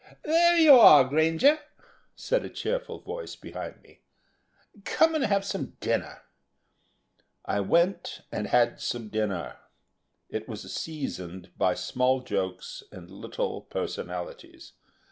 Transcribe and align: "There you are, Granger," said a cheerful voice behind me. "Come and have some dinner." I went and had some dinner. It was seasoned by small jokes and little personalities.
"There 0.23 0.57
you 0.57 0.73
are, 0.79 1.03
Granger," 1.03 1.59
said 2.15 2.43
a 2.43 2.49
cheerful 2.49 3.01
voice 3.01 3.35
behind 3.35 3.83
me. 3.83 4.01
"Come 4.83 5.13
and 5.13 5.23
have 5.23 5.45
some 5.45 5.77
dinner." 5.79 6.23
I 7.45 7.59
went 7.59 8.21
and 8.31 8.47
had 8.47 8.81
some 8.81 9.09
dinner. 9.09 9.57
It 10.27 10.49
was 10.49 10.73
seasoned 10.73 11.51
by 11.55 11.75
small 11.75 12.21
jokes 12.23 12.81
and 12.91 13.11
little 13.11 13.61
personalities. 13.61 14.73